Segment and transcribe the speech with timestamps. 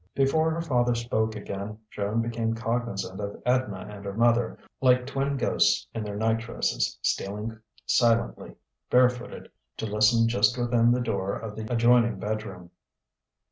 [0.15, 5.37] Before her father spoke again, Joan became cognizant of Edna and her mother, like twin
[5.37, 8.55] ghosts in their night dresses, stealing silently,
[8.89, 12.71] barefooted, to listen just within the door of the adjoining bedroom.